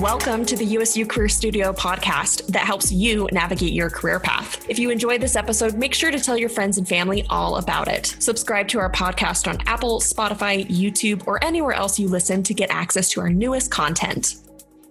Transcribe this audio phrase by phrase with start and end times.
[0.00, 4.64] Welcome to the USU Career Studio podcast that helps you navigate your career path.
[4.70, 7.88] If you enjoyed this episode, make sure to tell your friends and family all about
[7.88, 8.14] it.
[8.20, 12.70] Subscribe to our podcast on Apple, Spotify, YouTube, or anywhere else you listen to get
[12.70, 14.36] access to our newest content.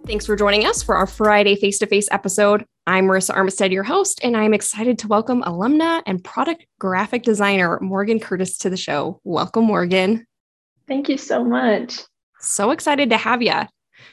[0.06, 2.66] Thanks for joining us for our Friday face to face episode.
[2.86, 7.80] I'm Marissa Armistead, your host, and I'm excited to welcome alumna and product graphic designer
[7.80, 9.22] Morgan Curtis to the show.
[9.24, 10.28] Welcome, Morgan.
[10.86, 12.02] Thank you so much.
[12.42, 13.62] So excited to have you.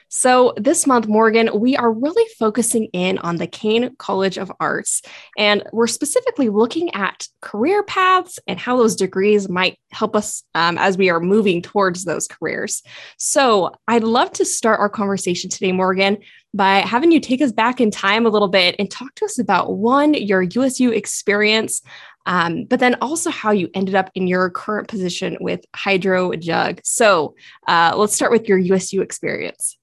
[0.09, 5.03] So, this month, Morgan, we are really focusing in on the Caine College of Arts,
[5.37, 10.79] and we're specifically looking at career paths and how those degrees might help us um,
[10.79, 12.83] as we are moving towards those careers.
[13.19, 16.19] So, I'd love to start our conversation today, Morgan,
[16.55, 19.39] by having you take us back in time a little bit and talk to us
[19.41, 21.83] about one, your USU experience,
[22.27, 26.81] um, but then also how you ended up in your current position with HydroJug.
[26.85, 27.35] So
[27.67, 29.77] uh, let's start with your USU experience.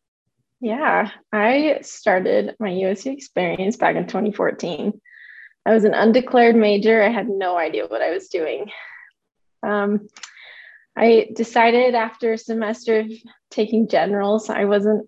[0.59, 4.99] Yeah, I started my USU experience back in 2014.
[5.65, 7.01] I was an undeclared major.
[7.01, 8.71] I had no idea what I was doing.
[9.63, 10.07] Um,
[10.95, 13.11] I decided after a semester of
[13.49, 15.07] taking generals, I wasn't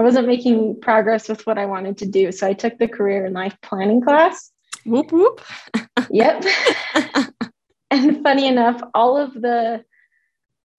[0.00, 2.30] I wasn't making progress with what I wanted to do.
[2.30, 4.52] So I took the career and life planning class.
[4.88, 5.40] Whoop whoop.
[6.10, 6.44] yep.
[7.90, 9.84] and funny enough, all of the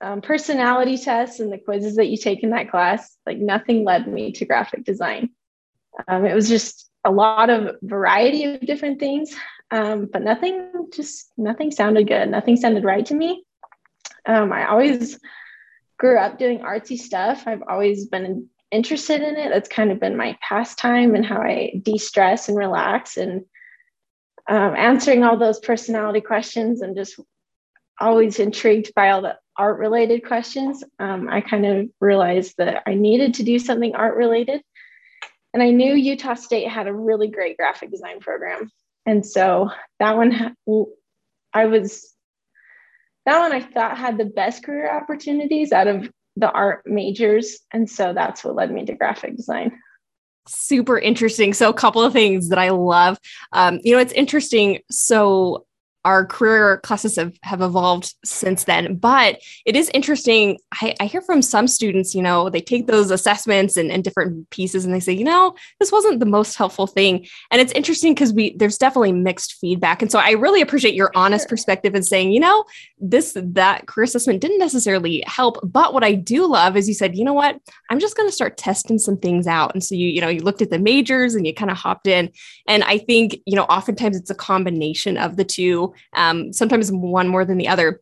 [0.01, 4.07] um, personality tests and the quizzes that you take in that class, like nothing led
[4.07, 5.29] me to graphic design.
[6.07, 9.35] Um, it was just a lot of variety of different things,
[9.71, 12.29] um, but nothing, just nothing sounded good.
[12.29, 13.43] Nothing sounded right to me.
[14.25, 15.19] Um, I always
[15.97, 17.43] grew up doing artsy stuff.
[17.45, 19.49] I've always been interested in it.
[19.49, 23.17] That's kind of been my pastime and how I de stress and relax.
[23.17, 23.43] And
[24.49, 27.19] um, answering all those personality questions and just
[27.99, 32.95] always intrigued by all the art related questions, um, I kind of realized that I
[32.95, 34.61] needed to do something art related.
[35.53, 38.71] And I knew Utah State had a really great graphic design program.
[39.05, 40.55] And so that one,
[41.53, 42.13] I was,
[43.25, 47.59] that one I thought had the best career opportunities out of the art majors.
[47.71, 49.79] And so that's what led me to graphic design
[50.49, 51.53] super interesting.
[51.53, 53.19] So, a couple of things that I love.
[53.53, 54.79] Um, you know, it's interesting.
[54.89, 55.65] So,
[56.05, 58.95] our career classes have, have evolved since then.
[58.95, 60.57] But it is interesting.
[60.73, 64.49] I, I, hear from some students, you know, they take those assessments and, and different
[64.49, 67.27] pieces and they say, you know, this wasn't the most helpful thing.
[67.51, 70.01] And it's interesting because we there's definitely mixed feedback.
[70.01, 71.49] And so I really appreciate your honest sure.
[71.49, 72.63] perspective in saying, you know,
[72.99, 75.57] this that career assessment didn't necessarily help.
[75.63, 77.59] But what I do love is you said, you know what,
[77.89, 79.73] I'm just going to start testing some things out.
[79.73, 82.07] And so you, you know, you looked at the majors and you kind of hopped
[82.07, 82.31] in.
[82.67, 87.27] And I think, you know, oftentimes it's a combination of the two um, sometimes one
[87.27, 88.01] more than the other.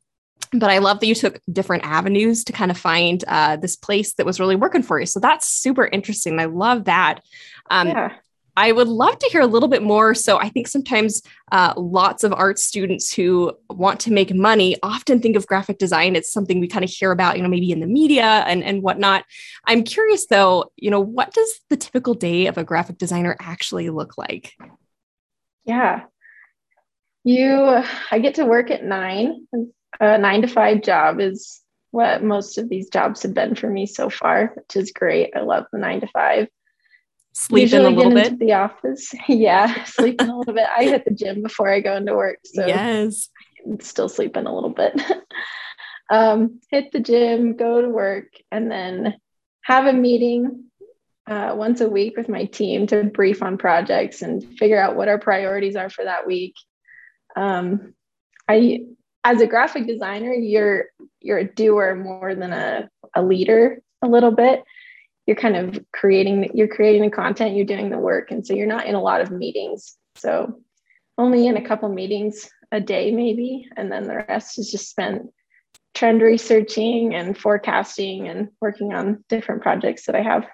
[0.54, 4.14] But I love that you took different avenues to kind of find uh, this place
[4.14, 5.06] that was really working for you.
[5.06, 6.40] So that's super interesting.
[6.40, 7.22] I love that.
[7.70, 8.14] Um, yeah.
[8.58, 10.16] I would love to hear a little bit more.
[10.16, 11.22] So I think sometimes
[11.52, 16.16] uh, lots of art students who want to make money often think of graphic design.
[16.16, 18.82] It's something we kind of hear about, you know, maybe in the media and, and
[18.82, 19.26] whatnot.
[19.66, 23.92] I'm curious though, you know, what does the typical day of a graphic designer actually
[23.92, 24.56] look like?
[25.64, 26.06] Yeah,
[27.28, 29.48] you, I get to work at nine.
[30.00, 31.62] A nine to five job is
[31.92, 35.36] what most of these jobs have been for me so far, which is great.
[35.36, 36.48] I love the nine to five.
[37.34, 38.40] Sleeping a little bit.
[38.40, 40.68] the office, yeah, sleeping a little bit.
[40.76, 43.30] I hit the gym before I go into work, so yes,
[43.66, 45.00] I'm still sleeping a little bit.
[46.10, 49.16] um, hit the gym, go to work, and then
[49.62, 50.64] have a meeting
[51.28, 55.10] uh, once a week with my team to brief on projects and figure out what
[55.10, 56.56] our priorities are for that week
[57.38, 57.94] um,
[58.50, 58.82] I
[59.24, 60.86] as a graphic designer, you're
[61.22, 64.64] you're a doer more than a, a leader a little bit.
[65.26, 68.32] You're kind of creating you're creating the content, you're doing the work.
[68.32, 69.96] And so you're not in a lot of meetings.
[70.16, 70.62] So
[71.18, 73.68] only in a couple meetings a day, maybe.
[73.78, 75.30] And then the rest is just spent
[75.94, 80.48] trend researching and forecasting and working on different projects that I have.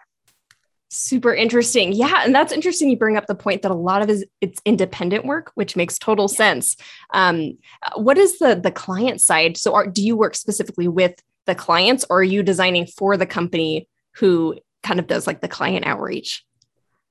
[0.95, 1.91] Super interesting.
[1.91, 2.21] Yeah.
[2.23, 2.87] And that's interesting.
[2.87, 5.75] You bring up the point that a lot of it is it's independent work, which
[5.75, 6.77] makes total sense.
[7.15, 7.57] Um,
[7.95, 9.57] what is the the client side?
[9.57, 11.15] So are, do you work specifically with
[11.47, 15.47] the clients or are you designing for the company who kind of does like the
[15.47, 16.45] client outreach?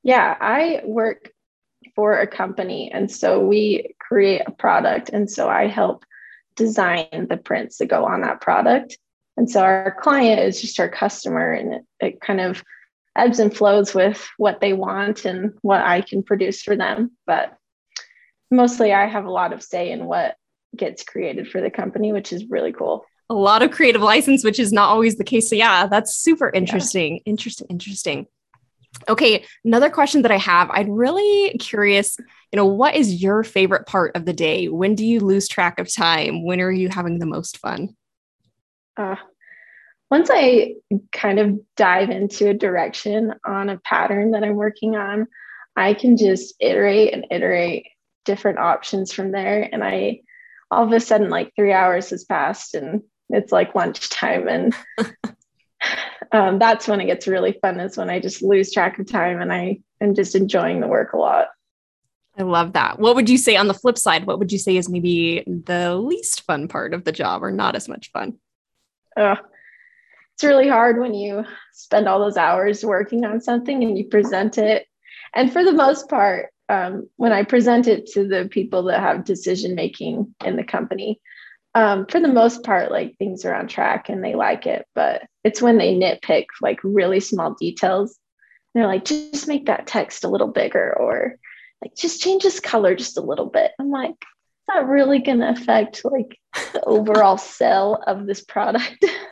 [0.04, 1.32] Yeah, I work
[1.96, 2.88] for a company.
[2.92, 5.08] And so we create a product.
[5.08, 6.04] And so I help
[6.54, 8.96] design the prints that go on that product.
[9.36, 12.62] And so our client is just our customer and it, it kind of
[13.16, 17.12] ebbs and flows with what they want and what I can produce for them.
[17.26, 17.56] But
[18.50, 20.36] mostly I have a lot of say in what
[20.76, 23.04] gets created for the company, which is really cool.
[23.30, 25.48] A lot of creative license, which is not always the case.
[25.48, 27.14] So, yeah, that's super interesting.
[27.14, 27.30] Yeah.
[27.30, 28.26] Interesting, interesting.
[29.08, 30.70] Okay, another question that I have.
[30.70, 34.68] I'm really curious, you know, what is your favorite part of the day?
[34.68, 36.44] When do you lose track of time?
[36.44, 37.96] When are you having the most fun?
[38.96, 39.16] Uh,
[40.12, 40.74] once I
[41.10, 45.26] kind of dive into a direction on a pattern that I'm working on,
[45.74, 47.86] I can just iterate and iterate
[48.26, 49.66] different options from there.
[49.72, 50.20] And I
[50.70, 53.00] all of a sudden, like three hours has passed and
[53.30, 54.48] it's like lunchtime.
[54.48, 54.76] And
[56.32, 59.40] um, that's when it gets really fun, is when I just lose track of time
[59.40, 61.46] and I am just enjoying the work a lot.
[62.36, 62.98] I love that.
[62.98, 64.26] What would you say on the flip side?
[64.26, 67.76] What would you say is maybe the least fun part of the job or not
[67.76, 68.34] as much fun?
[69.16, 69.36] Uh,
[70.34, 74.58] it's really hard when you spend all those hours working on something and you present
[74.58, 74.86] it.
[75.34, 79.24] And for the most part, um, when I present it to the people that have
[79.24, 81.20] decision making in the company,
[81.74, 84.86] um, for the most part, like things are on track and they like it.
[84.94, 88.18] But it's when they nitpick like really small details.
[88.74, 91.36] They're like, just make that text a little bigger or
[91.82, 93.72] like just change this color just a little bit.
[93.78, 96.38] I'm like, it's not really going to affect like
[96.72, 99.04] the overall sell of this product.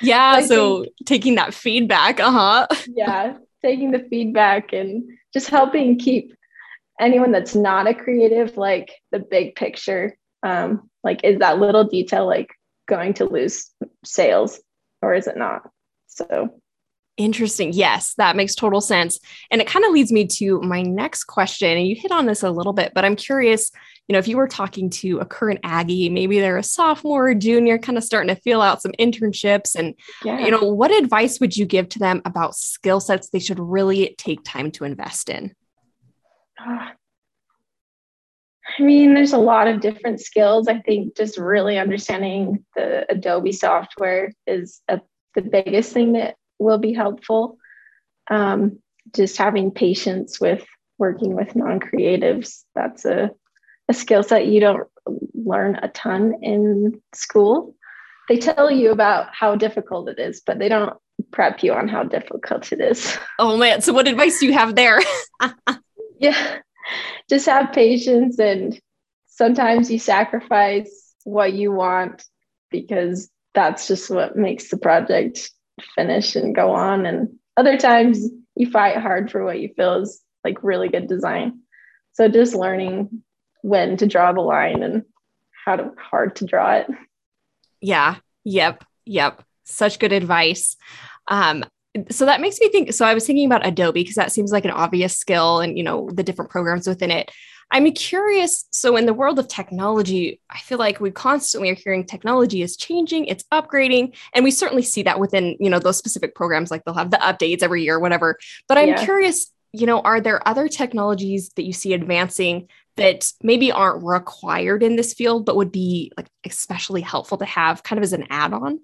[0.00, 0.32] Yeah.
[0.36, 2.66] I so think, taking that feedback, uh huh.
[2.94, 3.34] yeah.
[3.62, 6.34] Taking the feedback and just helping keep
[7.00, 10.16] anyone that's not a creative, like the big picture.
[10.42, 12.48] Um, like, is that little detail like
[12.86, 13.70] going to lose
[14.04, 14.60] sales
[15.02, 15.68] or is it not?
[16.06, 16.60] So
[17.18, 17.72] Interesting.
[17.72, 19.18] Yes, that makes total sense.
[19.50, 21.76] And it kind of leads me to my next question.
[21.76, 23.72] And you hit on this a little bit, but I'm curious,
[24.06, 27.34] you know, if you were talking to a current Aggie, maybe they're a sophomore or
[27.34, 29.74] junior, kind of starting to feel out some internships.
[29.74, 30.38] And, yeah.
[30.38, 34.14] you know, what advice would you give to them about skill sets they should really
[34.16, 35.52] take time to invest in?
[38.78, 40.68] I mean, there's a lot of different skills.
[40.68, 45.00] I think just really understanding the Adobe software is a,
[45.34, 47.58] the biggest thing that will be helpful.
[48.30, 48.78] Um,
[49.14, 50.66] just having patience with
[50.98, 53.30] working with non-creatives, that's a,
[53.88, 54.88] a skill set you don't
[55.34, 57.74] learn a ton in school.
[58.28, 60.94] They tell you about how difficult it is, but they don't
[61.32, 63.16] prep you on how difficult it is.
[63.38, 63.80] Oh man.
[63.82, 65.00] So what advice do you have there?
[66.18, 66.58] yeah.
[67.30, 68.78] Just have patience and
[69.28, 72.24] sometimes you sacrifice what you want
[72.70, 75.50] because that's just what makes the project
[75.94, 77.06] finish and go on.
[77.06, 81.60] And other times you fight hard for what you feel is like really good design.
[82.12, 83.22] So just learning
[83.62, 85.04] when to draw the line and
[85.64, 86.86] how to hard to draw it.
[87.80, 88.16] Yeah.
[88.44, 88.84] Yep.
[89.06, 89.42] Yep.
[89.64, 90.76] Such good advice.
[91.28, 91.64] Um,
[92.10, 92.92] so that makes me think.
[92.92, 95.84] So I was thinking about Adobe because that seems like an obvious skill and you
[95.84, 97.30] know the different programs within it.
[97.70, 98.66] I'm curious.
[98.72, 102.76] So, in the world of technology, I feel like we constantly are hearing technology is
[102.76, 106.70] changing, it's upgrading, and we certainly see that within you know those specific programs.
[106.70, 108.38] Like they'll have the updates every year, whatever.
[108.68, 109.04] But I'm yeah.
[109.04, 109.52] curious.
[109.72, 114.96] You know, are there other technologies that you see advancing that maybe aren't required in
[114.96, 118.80] this field, but would be like especially helpful to have, kind of as an add-on?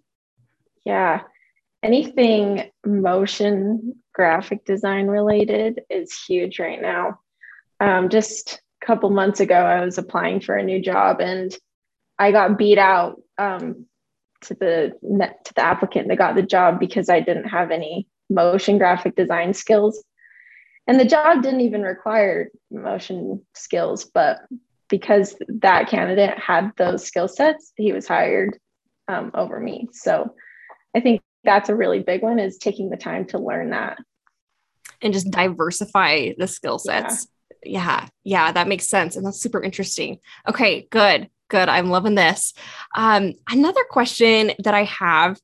[0.84, 1.22] Yeah,
[1.82, 7.20] anything motion graphic design related is huge right now.
[7.80, 11.56] Um, just couple months ago, I was applying for a new job and
[12.18, 13.86] I got beat out um,
[14.42, 14.92] to the
[15.44, 19.54] to the applicant that got the job because I didn't have any motion graphic design
[19.54, 20.02] skills.
[20.86, 24.40] And the job didn't even require motion skills, but
[24.88, 28.58] because that candidate had those skill sets, he was hired
[29.08, 29.88] um, over me.
[29.92, 30.34] So
[30.94, 33.98] I think that's a really big one is taking the time to learn that
[35.02, 37.26] and just diversify the skill sets
[37.66, 39.16] yeah, yeah, that makes sense.
[39.16, 40.18] And that's super interesting.
[40.48, 41.68] Okay, good, good.
[41.68, 42.54] I'm loving this.
[42.94, 45.38] Um, another question that I have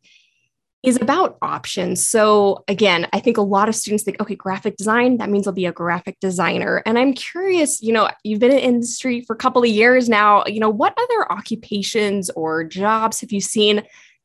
[0.82, 2.08] is about options.
[2.08, 5.52] So, again, I think a lot of students think, okay, graphic design, that means I'll
[5.52, 6.82] be a graphic designer.
[6.86, 10.44] And I'm curious, you know, you've been in industry for a couple of years now,
[10.46, 13.82] you know, what other occupations or jobs have you seen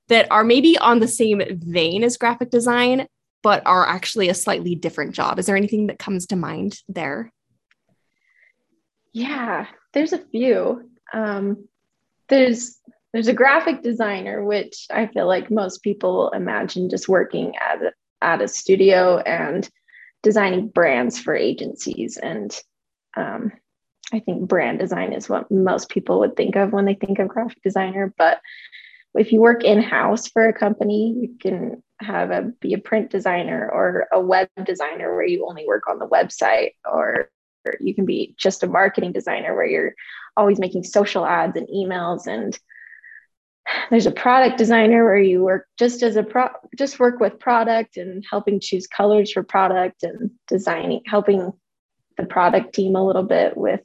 [0.08, 3.08] that are maybe on the same vein as graphic design,
[3.44, 5.40] but are actually a slightly different job?
[5.40, 7.34] Is there anything that comes to mind there?
[9.16, 10.90] Yeah, there's a few.
[11.14, 11.70] Um,
[12.28, 12.78] there's
[13.14, 17.92] there's a graphic designer, which I feel like most people imagine just working at a,
[18.22, 19.70] at a studio and
[20.22, 22.18] designing brands for agencies.
[22.18, 22.54] And
[23.16, 23.54] um,
[24.12, 27.30] I think brand design is what most people would think of when they think of
[27.30, 28.14] graphic designer.
[28.18, 28.42] But
[29.14, 33.12] if you work in house for a company, you can have a be a print
[33.12, 37.30] designer or a web designer where you only work on the website or
[37.80, 39.96] you can be just a marketing designer where you're
[40.38, 42.28] always making social ads and emails.
[42.28, 42.58] And
[43.90, 47.98] there's a product designer where you work just as a pro just work with product
[47.98, 51.52] and helping choose colors for product and designing helping
[52.18, 53.82] the product team a little bit with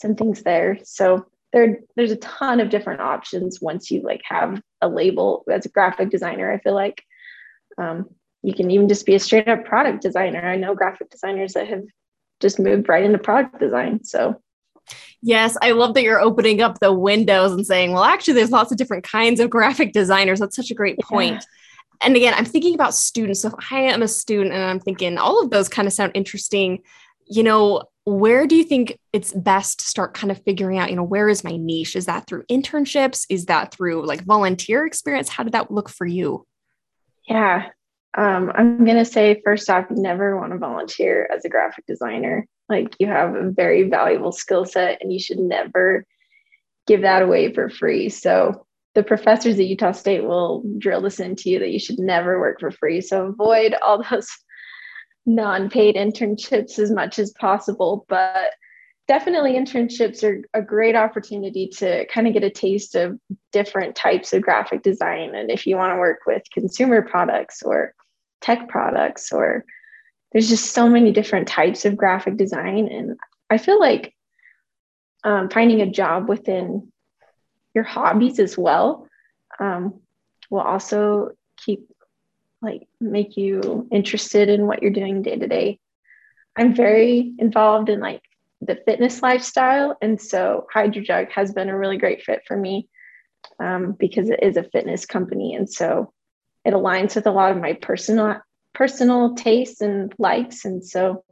[0.00, 0.78] some things there.
[0.84, 5.64] So there there's a ton of different options once you like have a label as
[5.64, 7.02] a graphic designer i feel like.
[7.76, 8.08] Um,
[8.44, 10.46] you can even just be a straight up product designer.
[10.46, 11.82] I know graphic designers that have
[12.44, 14.38] just moved right into product design so
[15.26, 18.70] Yes, I love that you're opening up the windows and saying, well, actually, there's lots
[18.70, 20.38] of different kinds of graphic designers.
[20.38, 21.36] That's such a great point.
[21.36, 21.40] Yeah.
[22.02, 23.40] And again, I'm thinking about students.
[23.40, 26.12] So if I am a student and I'm thinking all of those kind of sound
[26.14, 26.82] interesting,
[27.26, 30.96] you know, where do you think it's best to start kind of figuring out, you
[30.96, 31.96] know, where is my niche?
[31.96, 33.24] Is that through internships?
[33.30, 35.30] Is that through like volunteer experience?
[35.30, 36.46] How did that look for you?
[37.26, 37.68] Yeah.
[38.16, 41.84] Um, I'm going to say, first off, you never want to volunteer as a graphic
[41.86, 42.46] designer.
[42.68, 46.06] Like you have a very valuable skill set and you should never
[46.86, 48.08] give that away for free.
[48.08, 52.38] So the professors at Utah State will drill this into you that you should never
[52.38, 53.00] work for free.
[53.00, 54.28] So avoid all those
[55.26, 58.06] non-paid internships as much as possible.
[58.08, 58.52] But
[59.08, 63.18] definitely internships are a great opportunity to kind of get a taste of
[63.52, 65.34] different types of graphic design.
[65.34, 67.94] And if you want to work with consumer products or
[68.44, 69.64] tech products or
[70.32, 72.88] there's just so many different types of graphic design.
[72.88, 73.16] And
[73.50, 74.14] i feel like
[75.24, 76.92] um, finding a job within
[77.74, 79.08] your hobbies as well
[79.58, 80.00] um,
[80.50, 81.88] will also keep
[82.60, 85.78] like make you interested in what you're doing day to day.
[86.56, 88.22] I'm very involved in like
[88.60, 89.96] the fitness lifestyle.
[90.00, 92.88] And so hydrojug has been a really great fit for me
[93.60, 95.54] um, because it is a fitness company.
[95.54, 96.13] And so
[96.64, 98.40] it aligns with a lot of my personal
[98.74, 100.64] personal tastes and likes.
[100.64, 101.24] And so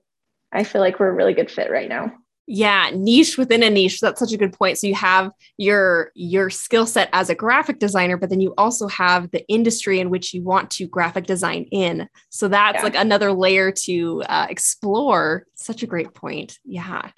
[0.53, 2.13] I feel like we're a really good fit right now.
[2.47, 4.01] Yeah, niche within a niche.
[4.01, 4.77] That's such a good point.
[4.77, 8.89] So you have your your skill set as a graphic designer, but then you also
[8.89, 12.09] have the industry in which you want to graphic design in.
[12.31, 12.83] So that's yeah.
[12.83, 15.47] like another layer to uh, explore.
[15.55, 16.59] Such a great point.
[16.65, 17.11] Yeah,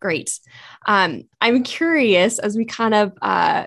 [0.00, 0.38] great.
[0.86, 3.66] Um, I'm curious as we kind of uh,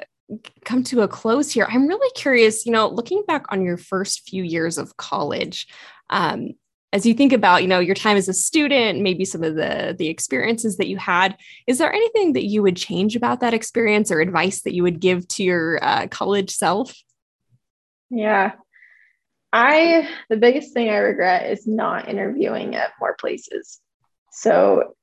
[0.66, 4.30] come to a close here, I'm really curious, you know, looking back on your first
[4.30, 5.68] few years of college,
[6.10, 6.50] um,
[6.92, 9.96] as you think about, you know, your time as a student, maybe some of the
[9.98, 14.12] the experiences that you had, is there anything that you would change about that experience
[14.12, 16.96] or advice that you would give to your uh, college self?
[18.10, 18.54] Yeah.
[19.54, 23.80] I the biggest thing I regret is not interviewing at more places.
[24.32, 24.96] So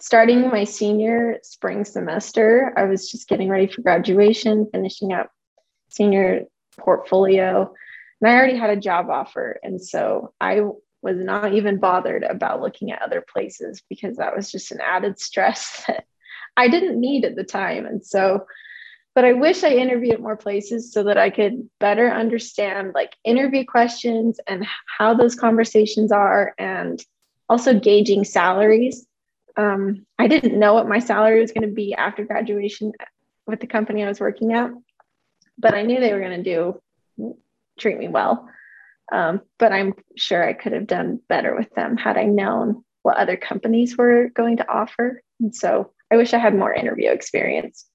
[0.00, 5.30] starting my senior spring semester, I was just getting ready for graduation, finishing up
[5.88, 6.44] senior
[6.78, 7.72] portfolio,
[8.20, 9.58] and I already had a job offer.
[9.62, 10.62] And so I
[11.02, 15.18] was not even bothered about looking at other places because that was just an added
[15.18, 16.04] stress that
[16.56, 17.86] I didn't need at the time.
[17.86, 18.46] And so,
[19.14, 23.64] but I wish I interviewed more places so that I could better understand like interview
[23.64, 24.64] questions and
[24.98, 27.02] how those conversations are and
[27.48, 29.07] also gauging salaries
[29.58, 32.92] um, I didn't know what my salary was going to be after graduation
[33.46, 34.70] with the company I was working at,
[35.58, 37.34] but I knew they were going to do
[37.78, 38.48] treat me well.
[39.10, 43.16] Um, but I'm sure I could have done better with them had I known what
[43.16, 45.22] other companies were going to offer.
[45.40, 47.86] And so I wish I had more interview experience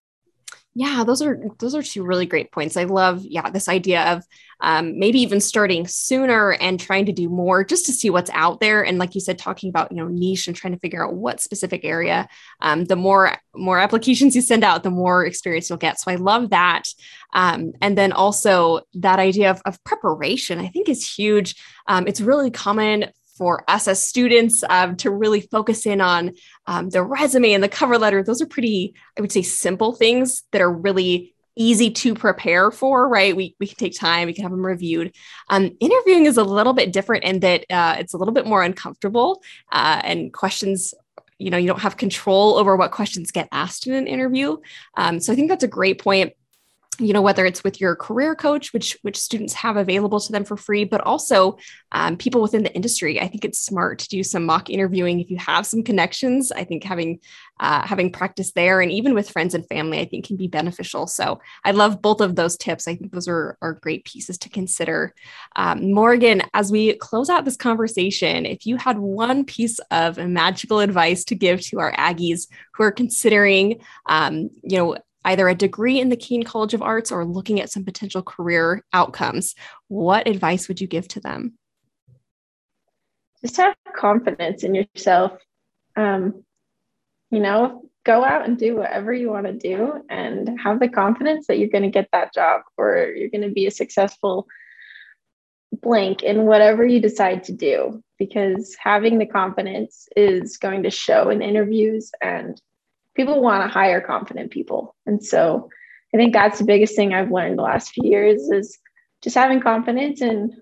[0.76, 4.24] yeah those are those are two really great points i love yeah this idea of
[4.64, 8.62] um, maybe even starting sooner and trying to do more just to see what's out
[8.62, 8.84] there.
[8.84, 11.42] And like you said talking about you know niche and trying to figure out what
[11.42, 12.28] specific area
[12.62, 16.00] um, the more more applications you send out the more experience you'll get.
[16.00, 16.84] So i love that.
[17.34, 21.56] Um, and then also that idea of, of preparation i think is huge.
[21.88, 26.32] Um, it's really common for us as students um, to really focus in on
[26.68, 28.24] um, the resume and the cover letter.
[28.24, 33.08] Those are pretty, I would say, simple things that are really easy to prepare for,
[33.08, 33.36] right?
[33.36, 35.16] We, we can take time, we can have them reviewed.
[35.50, 38.64] Um, interviewing is a little bit different in that uh, it's a little bit more
[38.64, 39.42] uncomfortable
[39.72, 40.94] uh, and questions
[41.40, 44.56] you know you don't have control over what questions get asked in an interview
[44.98, 46.34] um, so i think that's a great point
[47.00, 50.44] you know whether it's with your career coach which which students have available to them
[50.44, 51.58] for free but also
[51.92, 53.22] um, people within the industry.
[53.22, 56.52] I think it's smart to do some mock interviewing if you have some connections.
[56.52, 57.20] I think having
[57.60, 61.08] uh, having practice there and even with friends and family i think can be beneficial.
[61.08, 62.88] So i love both of those tips.
[62.88, 65.14] I think those are, are great pieces to consider.
[65.56, 70.80] Um, morgan as we close out this conversation if you had one piece of magical
[70.80, 76.00] advice to give to our aggies who are considering um, you know either a degree
[76.00, 79.56] in the Caine College of Arts or looking at some potential career outcomes,
[79.88, 81.54] what advice would you give to them?
[83.42, 85.34] Just have confidence in yourself.
[85.96, 86.44] Um,
[87.30, 91.48] you know, go out and do whatever you want to do and have the confidence
[91.48, 94.48] that you're going to get that job or you're going to be a successful
[95.82, 101.30] blank in whatever you decide to do because having the confidence is going to show
[101.30, 102.62] in interviews and
[103.16, 105.70] people want to hire confident people and so
[106.14, 108.78] i think that's the biggest thing i've learned the last few years is
[109.22, 110.62] just having confidence in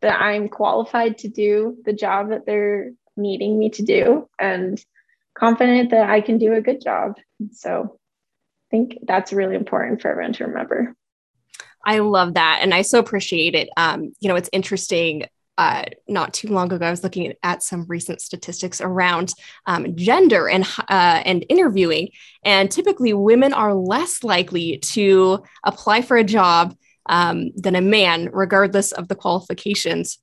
[0.00, 4.82] that i'm qualified to do the job that they're needing me to do and
[5.38, 7.16] confident that I can do a good job.
[7.52, 7.98] So
[8.66, 10.94] I think that's really important for everyone to remember.
[11.84, 12.60] I love that.
[12.62, 13.68] And I so appreciate it.
[13.76, 15.24] Um, you know, it's interesting.
[15.58, 19.34] Uh, not too long ago, I was looking at some recent statistics around
[19.66, 22.10] um, gender and uh, and interviewing,
[22.44, 28.30] and typically women are less likely to apply for a job um, than a man,
[28.32, 30.18] regardless of the qualifications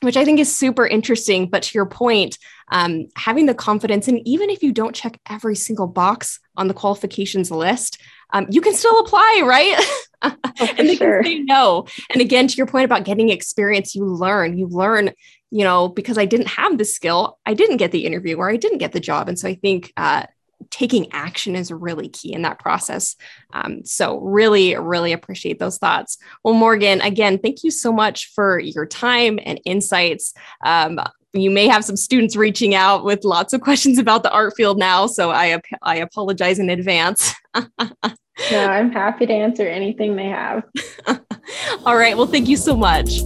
[0.00, 1.48] which I think is super interesting.
[1.48, 2.38] But to your point,
[2.70, 6.74] um, having the confidence, and even if you don't check every single box on the
[6.74, 8.00] qualifications list,
[8.32, 9.82] um, you can still apply, right?
[10.60, 11.22] Oh, and they sure.
[11.22, 11.86] can say no.
[12.10, 15.10] And again, to your point about getting experience, you learn, you learn,
[15.50, 18.56] you know, because I didn't have the skill, I didn't get the interview or I
[18.56, 19.28] didn't get the job.
[19.28, 20.26] And so I think uh,
[20.70, 23.16] taking action is really key in that process.
[23.52, 26.18] Um, so, really, really appreciate those thoughts.
[26.42, 30.34] Well, Morgan, again, thank you so much for your time and insights.
[30.64, 31.00] Um,
[31.32, 34.78] you may have some students reaching out with lots of questions about the art field
[34.78, 37.34] now, so I, I apologize in advance.
[38.50, 40.64] no, I'm happy to answer anything they have.
[41.86, 42.16] All right.
[42.16, 43.20] Well, thank you so much.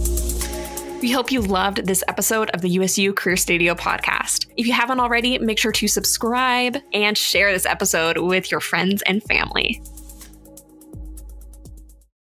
[1.01, 4.47] We hope you loved this episode of the USU Career Studio podcast.
[4.57, 9.01] If you haven't already, make sure to subscribe and share this episode with your friends
[9.03, 9.81] and family.